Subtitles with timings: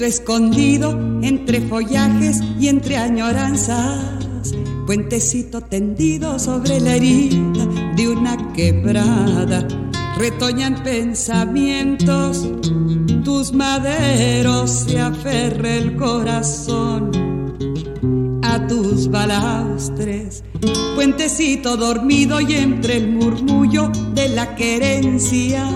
[0.00, 0.90] Escondido
[1.22, 4.54] entre follajes y entre añoranzas.
[4.86, 7.66] Puentecito tendido sobre la herida
[7.96, 9.66] de una quebrada.
[10.18, 12.48] Retoñan pensamientos,
[13.24, 17.10] tus maderos se aferra el corazón
[18.42, 20.44] a tus balaustres.
[20.94, 25.66] Puentecito dormido y entre el murmullo de la querencia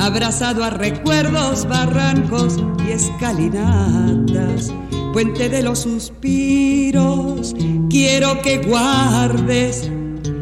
[0.00, 4.72] abrazado a recuerdos, barrancos y escalinatas,
[5.12, 7.54] puente de los suspiros,
[7.90, 9.90] quiero que guardes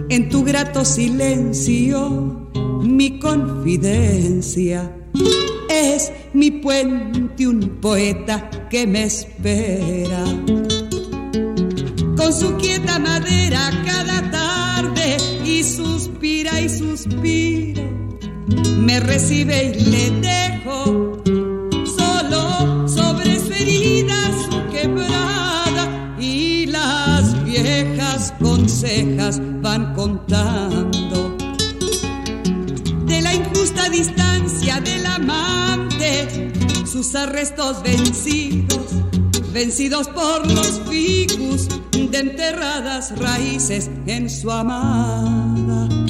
[0.08, 2.48] en tu grato silencio
[2.82, 4.92] mi confidencia.
[5.68, 10.24] Es mi puente un poeta que me espera.
[12.16, 17.82] Con su quieta madera cada tarde y suspira y suspira
[18.46, 21.22] me recibe y le dejo
[21.84, 24.16] solo sobre su herida
[24.48, 31.36] su quebrada y las viejas consejas van contando
[33.06, 36.52] de la injusta distancia del amante
[36.84, 38.86] sus arrestos vencidos
[39.52, 46.05] vencidos por los ficus de enterradas raíces en su amada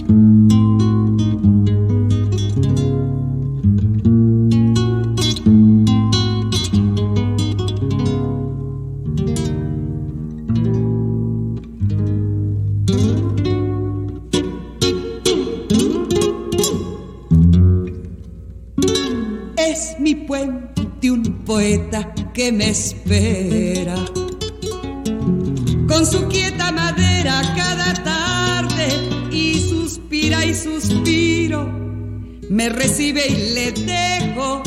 [22.35, 23.95] que me espera.
[25.89, 28.89] Con su quieta madera cada tarde
[29.33, 31.65] y suspira y suspiro,
[32.51, 34.63] me recibe y le dejo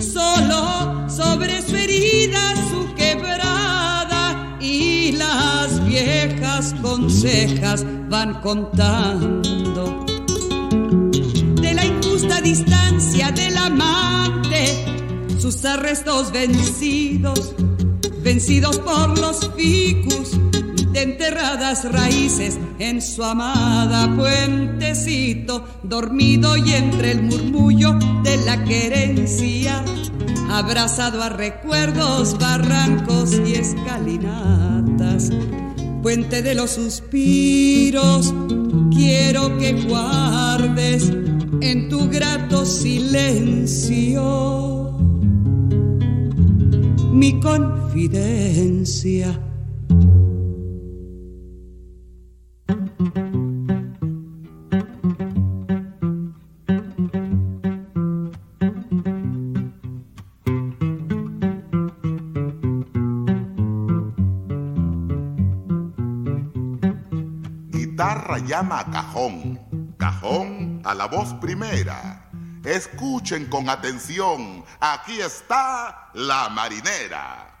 [0.00, 10.04] solo sobre su herida su quebrada y las viejas consejas van contando
[11.62, 14.03] de la injusta distancia del amante
[15.44, 17.54] sus arrestos vencidos,
[18.22, 20.30] vencidos por los ficus
[20.90, 29.84] de enterradas raíces en su amada puentecito, dormido y entre el murmullo de la querencia,
[30.50, 35.28] abrazado a recuerdos, barrancos y escalinatas.
[36.02, 38.32] Puente de los suspiros,
[38.90, 41.12] quiero que guardes
[41.60, 44.63] en tu grato silencio
[47.14, 49.40] mi confidencia.
[67.70, 69.60] Guitarra llama a cajón,
[69.96, 72.23] cajón a la voz primera
[72.64, 77.60] Escuchen con atención, aquí está la marinera.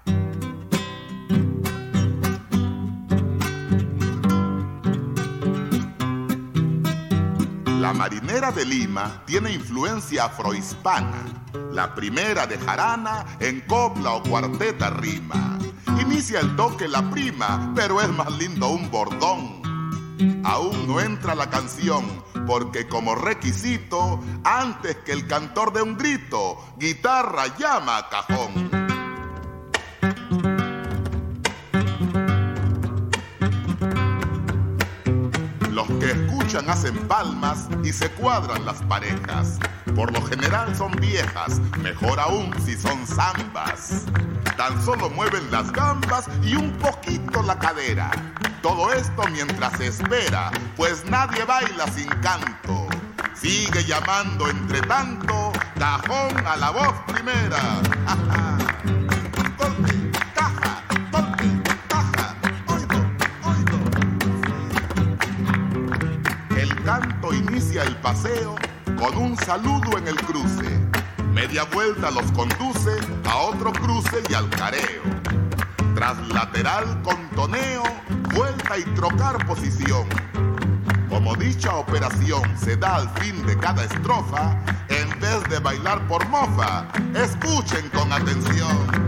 [7.66, 11.22] La marinera de Lima tiene influencia afrohispana.
[11.70, 15.58] La primera de jarana en copla o cuarteta rima.
[16.00, 19.60] Inicia el toque la prima, pero es más lindo un bordón.
[20.44, 22.04] Aún no entra la canción,
[22.46, 28.63] porque como requisito, antes que el cantor de un grito, guitarra llama a cajón.
[36.58, 39.58] Hacen palmas y se cuadran las parejas.
[39.96, 44.04] Por lo general son viejas, mejor aún si son zambas.
[44.56, 48.10] Tan solo mueven las gambas y un poquito la cadera.
[48.62, 52.86] Todo esto mientras se espera, pues nadie baila sin canto.
[53.34, 57.82] Sigue llamando entre tanto, cajón a la voz primera.
[68.04, 68.54] paseo
[68.98, 70.78] con un saludo en el cruce.
[71.32, 75.02] Media vuelta los conduce a otro cruce y al careo.
[75.94, 77.82] Tras lateral con toneo,
[78.34, 80.06] vuelta y trocar posición.
[81.08, 84.54] Como dicha operación se da al fin de cada estrofa,
[84.90, 89.03] en vez de bailar por mofa, escuchen con atención.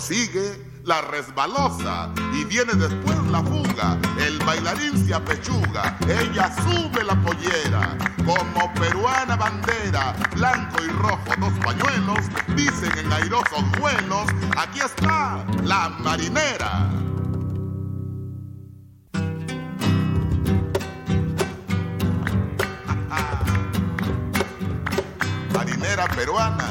[0.00, 3.98] Prosigue la resbalosa y viene después la fuga.
[4.18, 7.98] El bailarín se apechuga, ella sube la pollera.
[8.24, 12.20] Como peruana bandera, blanco y rojo dos pañuelos,
[12.56, 14.26] dicen en airosos vuelos,
[14.56, 16.88] aquí está la marinera.
[25.52, 26.70] marinera peruana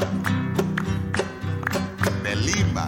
[2.23, 2.87] de Lima.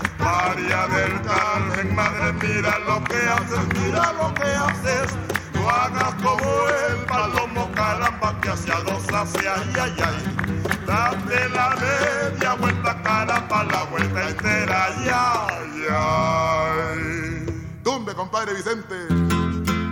[0.31, 5.11] María del Carmen, madre, mira lo que haces, mira lo que haces.
[5.53, 6.49] No hagas como
[6.89, 10.75] el palomo, caramba, que hacia dos hace, ay, ay, ay.
[10.87, 17.63] Date la media vuelta, caramba, la vuelta entera, ay, ay, ay.
[17.83, 18.95] Tumbe, compadre Vicente.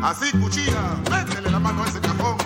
[0.01, 0.81] Así, cuchilla,
[1.11, 2.37] métele la mano a ese cajón.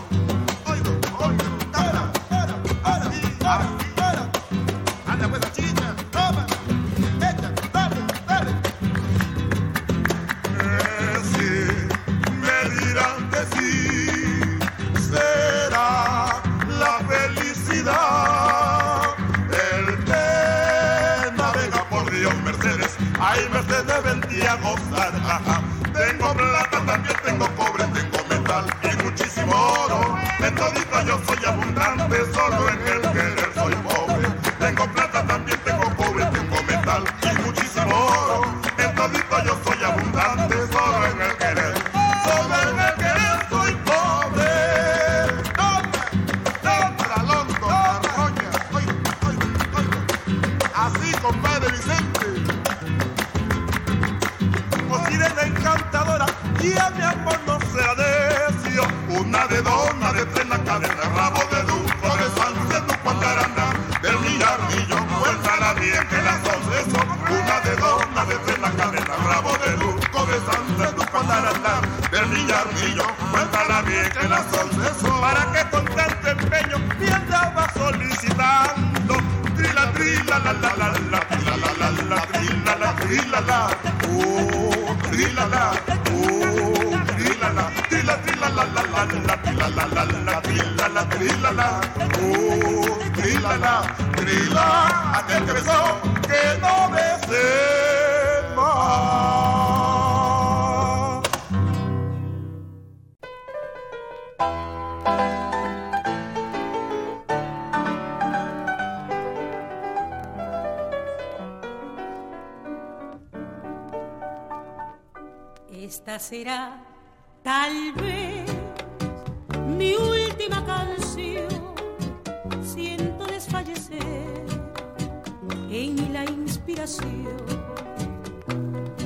[32.33, 32.92] Esta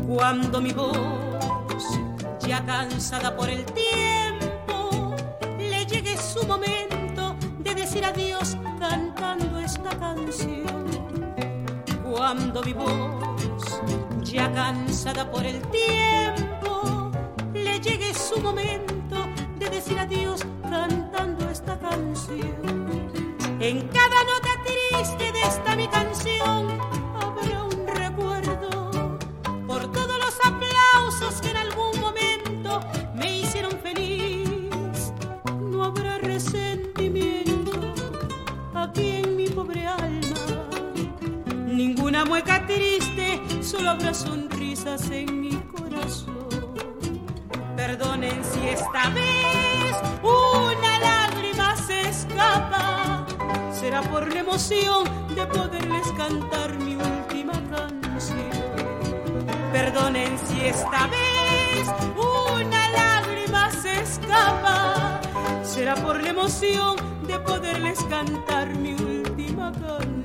[0.08, 0.98] Cuando mi voz,
[2.40, 5.16] ya cansada por el tiempo,
[5.60, 10.88] le llegue su momento de decir adiós cantando esta canción.
[12.04, 13.80] Cuando mi voz,
[14.24, 17.12] ya cansada por el tiempo,
[17.54, 19.18] le llegue su momento
[19.60, 22.58] de decir adiós cantando esta canción.
[23.60, 26.67] En cada nota triste de esta mi canción,
[43.78, 46.50] solo sonrisas en mi corazón.
[47.76, 53.26] Perdonen si esta vez una lágrima se escapa.
[53.72, 55.04] Será por la emoción
[55.36, 58.50] de poderles cantar mi última canción.
[59.72, 65.22] Perdonen si esta vez una lágrima se escapa.
[65.64, 66.96] Será por la emoción
[67.28, 70.17] de poderles cantar mi última canción.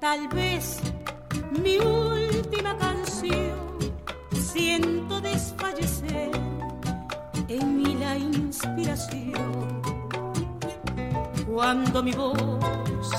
[0.00, 0.78] Tal vez
[1.62, 3.58] mi última canción.
[4.32, 6.30] Siento desfallecer
[7.48, 9.82] en mí la inspiración.
[11.46, 13.10] Cuando mi voz,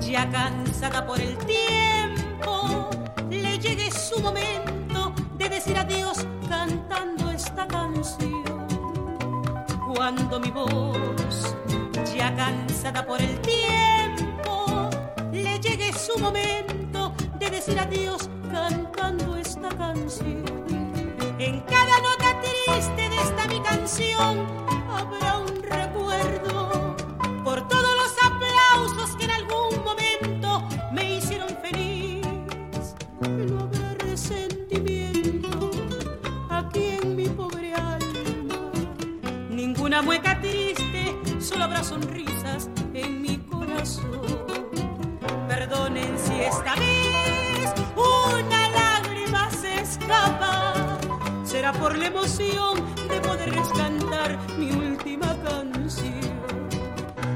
[0.00, 2.90] ya cansada por el tiempo,
[3.30, 8.44] le llegue su momento de decir adiós cantando esta canción.
[9.94, 11.56] Cuando mi voz,
[12.14, 14.07] ya cansada por el tiempo,
[16.08, 20.42] su momento de decir adiós cantando esta canción.
[21.38, 24.46] En cada nota triste de esta mi canción
[24.90, 26.96] habrá un recuerdo
[27.44, 32.24] por todos los aplausos que en algún momento me hicieron feliz.
[33.20, 35.70] No habrá resentimiento
[36.48, 38.72] aquí en mi pobre alma.
[39.50, 42.37] Ninguna mueca triste, solo habrá sonrisas
[51.88, 56.36] por la emoción de poderles cantar mi última canción.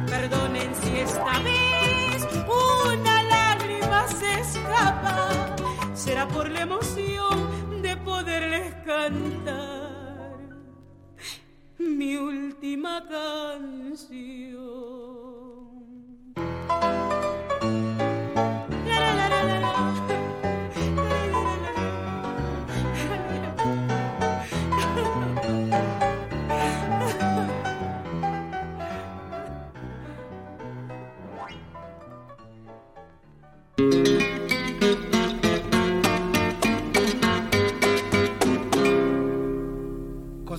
[0.07, 5.57] Perdonen si esta vez una lágrima se escapa.
[5.95, 10.37] Será por la emoción de poderles cantar
[11.79, 14.03] mi última canción.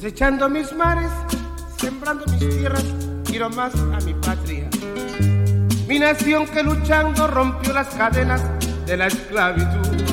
[0.03, 1.10] Cosechando mis mares,
[1.77, 2.83] sembrando mis tierras,
[3.24, 4.69] quiero más a mi patria.
[5.88, 8.41] Mi nación que luchando rompió las cadenas
[8.86, 10.03] de la esclavitud.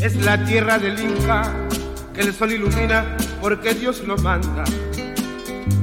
[0.00, 1.52] Es la tierra del Inca
[2.12, 4.64] que el sol ilumina porque Dios lo manda.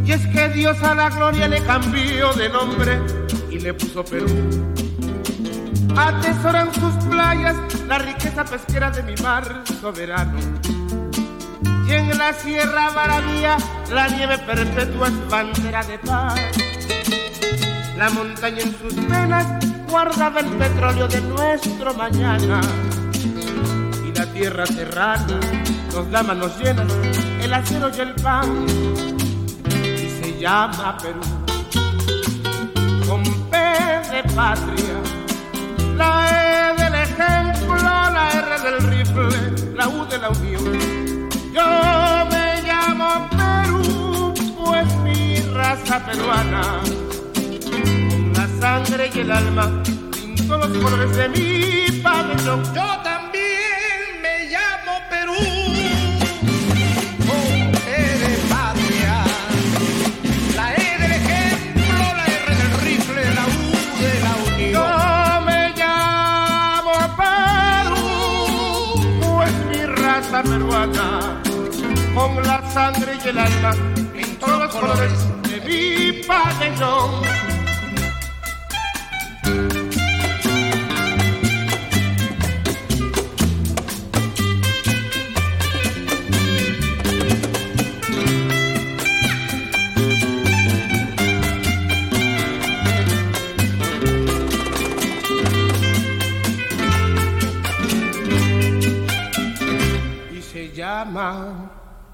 [0.04, 3.00] Y es que Dios a la gloria le cambió de nombre
[3.50, 4.28] y le puso Perú.
[5.96, 7.56] Atesoran sus playas
[7.88, 10.51] la riqueza pesquera de mi mar soberano.
[11.92, 13.58] En la Sierra Maravilla
[13.92, 16.40] la nieve perpetua es bandera de paz.
[17.98, 19.46] La montaña en sus venas
[19.90, 22.62] guardaba el petróleo de nuestro mañana.
[24.08, 25.38] Y la tierra serrana
[25.94, 26.88] nos da manos llenas
[27.42, 28.66] el acero y el pan.
[29.68, 31.20] Y se llama Perú.
[33.06, 34.96] Con P de patria,
[35.98, 41.01] la E del ejemplo, la R del rifle, la U de la unión.
[41.54, 46.82] Yo me llamo Perú, pues mi raza peruana,
[47.64, 51.72] con la sangre y el alma, pinto los colores de mi.
[52.44, 53.01] Yo
[70.44, 71.42] peruana,
[72.14, 73.76] con la sangre y el alma,
[74.14, 75.12] pinto los colores
[75.44, 77.22] de mi pabellón.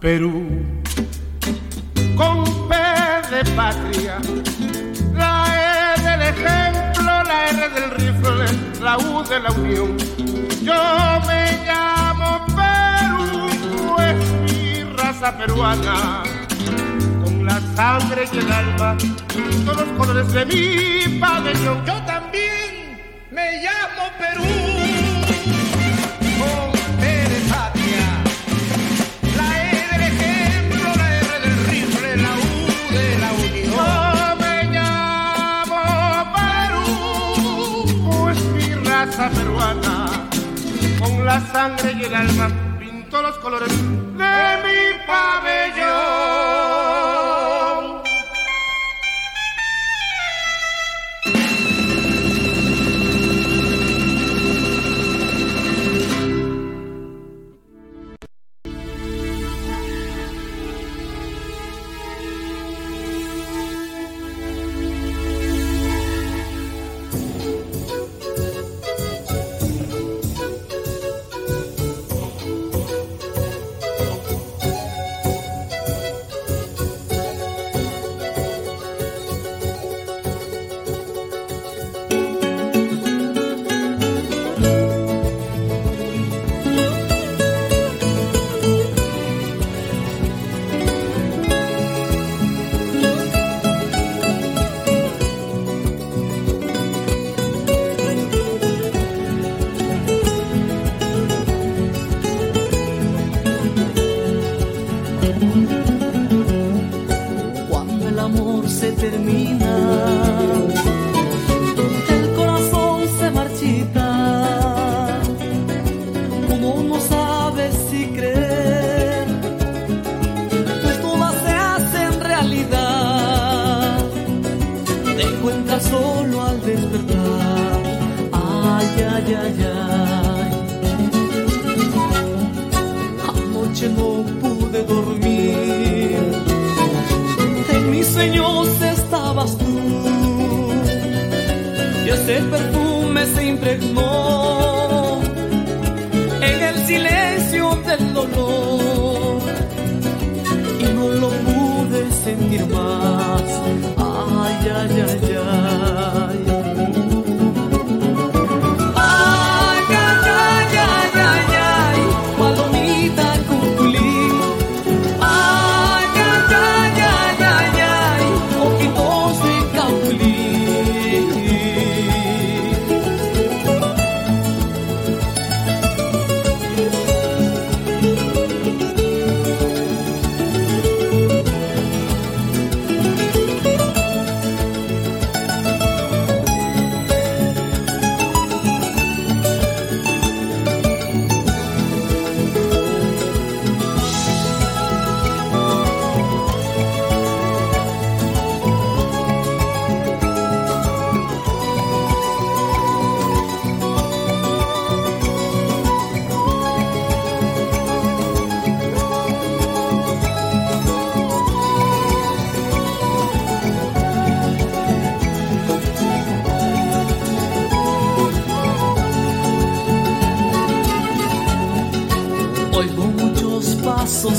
[0.01, 0.45] Perú.
[2.17, 2.75] Con P
[3.31, 4.17] de patria,
[5.13, 5.45] la
[5.95, 8.45] E del ejemplo, la R del rifle,
[8.81, 9.97] la U de la unión.
[10.61, 13.49] Yo me llamo Perú,
[13.95, 16.23] pues mi raza peruana,
[17.23, 18.97] con la sangre y el alma,
[19.65, 22.99] todos los colores de mi padre Yo también
[23.31, 24.76] me llamo Perú.
[41.27, 42.47] la sangre y el alma,
[42.79, 46.06] pintó los colores de mi pabellón.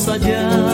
[0.08, 0.67] saja.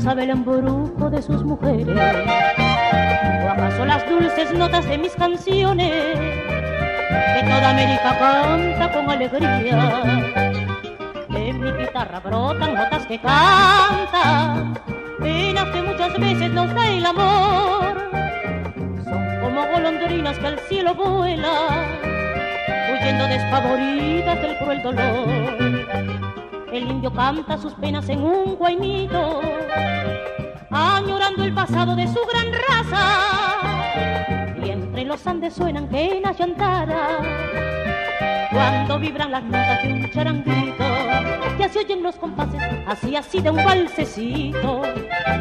[0.00, 6.18] Sabe el embrujo de sus mujeres, o acaso las dulces notas de mis canciones,
[7.34, 10.02] que toda América canta con alegría.
[11.28, 14.78] De mi guitarra brotan notas que cantan,
[15.20, 18.10] penas que muchas veces nos da el amor.
[19.04, 21.86] Son como golondrinas que al cielo vuelan
[22.92, 25.67] huyendo despavoridas del cruel dolor.
[26.72, 29.40] El indio canta sus penas en un guainito,
[30.70, 34.56] añorando el pasado de su gran raza.
[34.62, 37.26] Y entre los Andes suenan quenas llantadas,
[38.52, 40.84] cuando vibran las notas de un charanguito.
[41.58, 44.82] Ya se oyen los compases, así así de un balsecito.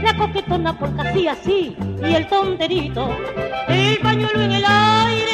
[0.02, 3.10] La coquetona porque así así, y el tonterito,
[3.68, 5.28] el pañuelo en el aire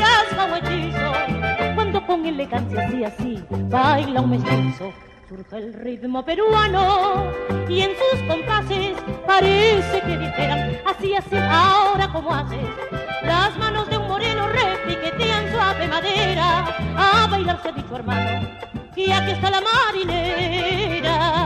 [0.00, 1.12] rasga hechizo
[2.06, 4.90] con elegancia así así baila un mestizo.
[5.28, 7.30] Surge el ritmo peruano
[7.68, 12.66] y en sus compases parece que dijeran así así ahora como haces.
[13.24, 16.74] Las manos de un moreno repiquetean suave madera.
[16.96, 18.48] A bailar se ha dicho hermano
[18.96, 21.37] y aquí está la marinera.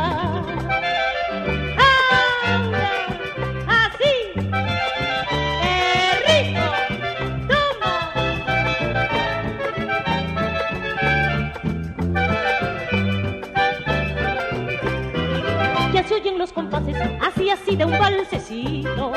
[18.22, 19.12] Balsecito.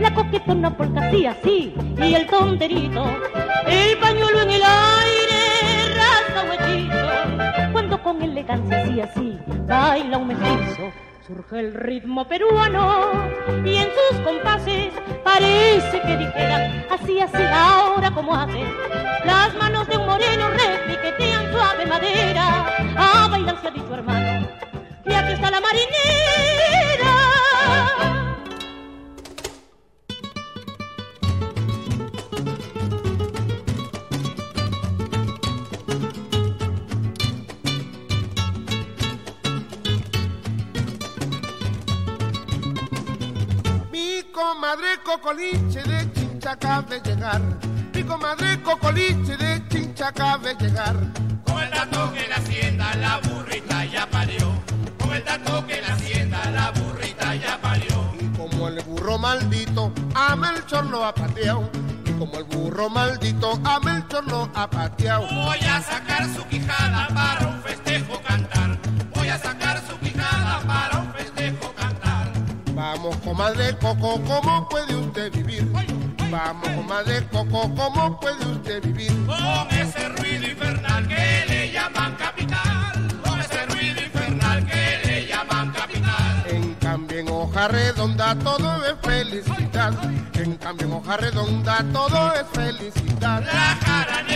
[0.00, 3.04] La coquetona polka así así y el tonterito.
[3.66, 7.72] El pañuelo en el aire, rasga huechito.
[7.72, 10.92] Cuando con elegancia así así baila un mestizo.
[11.26, 13.10] Surge el ritmo peruano
[13.64, 14.92] y en sus compases
[15.24, 18.62] parece que dijeran así así ahora como hace.
[19.24, 22.66] Las manos de un moreno repiquetean suave madera.
[22.96, 24.46] A bailar se ha dicho hermano
[25.04, 27.25] y aquí está la marinera.
[44.66, 47.40] Comadre Cocoliche de Chinchaca de llegar.
[47.94, 50.96] Mi comadre Cocoliche de Chinchaca de llegar.
[51.44, 54.66] Con el dato que la hacienda la burrita ya parió
[55.16, 58.12] el dato que la hacienda la burrita ya parió.
[58.20, 61.70] Y como el burro maldito a Melchor lo ha pateado.
[62.04, 65.26] Y como el burro maldito a Melchor lo ha pateado.
[65.32, 67.95] Voy a sacar su quijada para un festejo
[73.06, 75.70] Vamos, comadre Coco, ¿cómo puede usted vivir?
[76.28, 79.12] Vamos, comadre Coco, ¿cómo puede usted vivir?
[79.26, 83.22] Con ese ruido infernal que le llaman capital.
[83.24, 84.86] Con ese ruido infernal que
[87.56, 89.94] hoja redonda todo es felicidad.
[90.34, 93.44] En cambio en hoja redonda todo es felicidad.
[93.44, 94.35] La jarané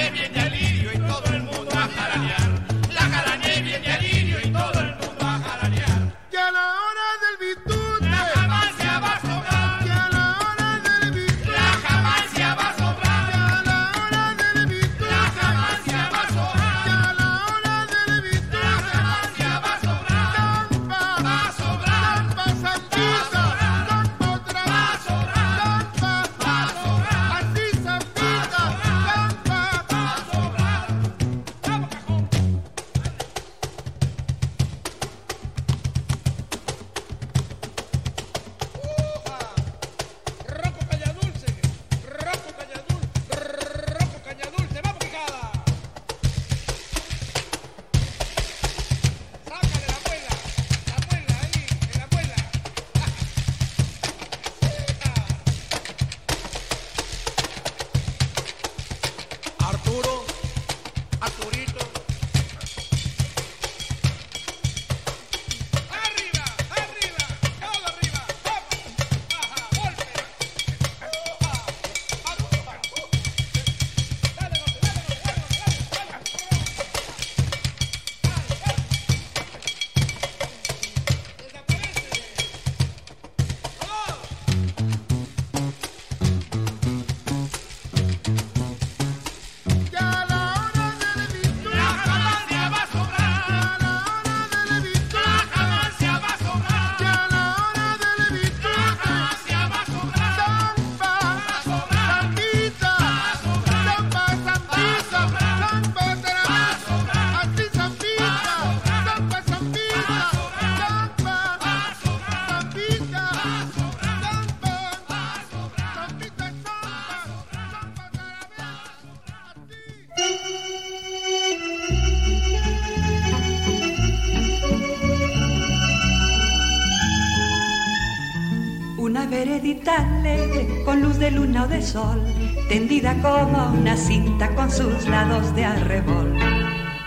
[129.27, 132.23] veredita alegre, con luz de luna o de sol,
[132.69, 136.37] tendida como una cinta con sus lados de arrebol.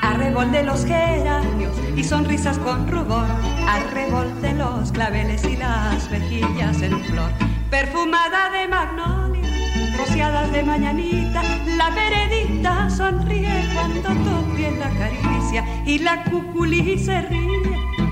[0.02, 3.26] Arrebol de los geranios y sonrisas con rubor,
[3.68, 7.32] arrebol de los claveles y las mejillas en flor,
[7.70, 9.50] perfumada de magnolia,
[9.98, 11.42] rociadas de mañanita,
[11.78, 17.54] la veredita sonríe cuando tu piel la acaricia y la cuculí se ríe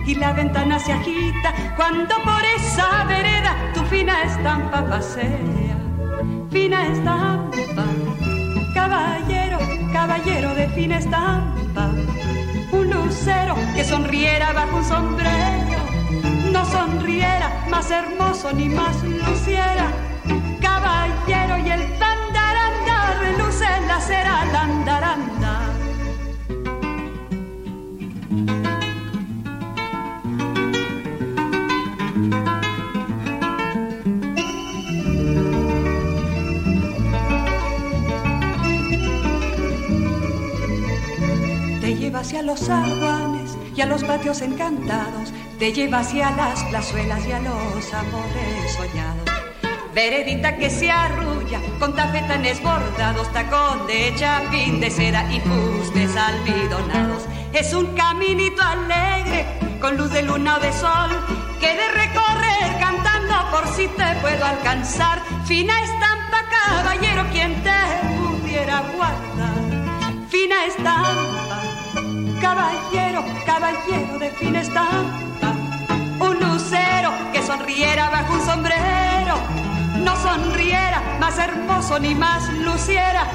[0.06, 5.78] y la ventana se agita cuando por esa vereda tu fina estampa pasea.
[6.52, 7.86] Fina estampa,
[8.74, 9.60] caballero,
[9.94, 11.90] caballero de fina estampa,
[12.72, 15.82] un lucero que sonriera bajo un sombrero,
[16.52, 19.88] no sonriera más hermoso ni más luciera,
[20.62, 24.32] caballero y el tandaranda reluce la cera.
[42.32, 47.42] Hacia los aguanes y a los patios encantados, te lleva hacia las plazuelas y a
[47.42, 49.26] los amores soñados.
[49.94, 57.26] Veredita que se arrulla con tafetanes bordados, tacón de chapín de seda y fustes almidonados.
[57.52, 59.46] Es un caminito alegre
[59.82, 61.12] con luz de luna o de sol
[61.60, 65.22] que de recorrer cantando por si te puedo alcanzar.
[65.46, 67.72] Fina estampa, caballero, quien te
[68.16, 70.30] pudiera guardar.
[70.30, 71.41] Fina estampa
[72.42, 74.62] caballero, caballero de fina
[76.20, 79.36] un lucero que sonriera bajo un sombrero,
[80.04, 83.26] no sonriera más hermoso ni más luciera,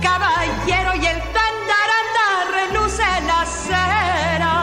[0.00, 4.53] caballero y el tandaranda reluce la cera.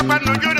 [0.00, 0.59] Papa no llora.